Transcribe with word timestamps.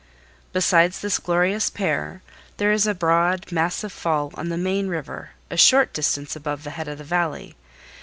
Besides 0.51 0.99
this 0.99 1.19
glorious 1.19 1.69
pair 1.69 2.23
there 2.57 2.71
is 2.71 2.87
a 2.87 2.95
broad, 2.95 3.51
massive 3.51 3.93
fall 3.93 4.31
on 4.33 4.49
the 4.49 4.57
main 4.57 4.87
river 4.87 5.29
a 5.51 5.57
short 5.57 5.93
distance 5.93 6.35
above 6.35 6.63
the 6.63 6.71
head 6.71 6.87
of 6.87 6.97
the 6.97 7.03
Valley. 7.03 7.55